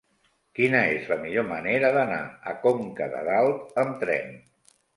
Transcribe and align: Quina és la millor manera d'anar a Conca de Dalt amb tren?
Quina 0.59 0.79
és 0.93 1.05
la 1.11 1.17
millor 1.25 1.45
manera 1.51 1.93
d'anar 1.99 2.19
a 2.55 2.57
Conca 2.65 3.11
de 3.15 3.23
Dalt 3.31 3.81
amb 3.87 4.05
tren? 4.07 4.37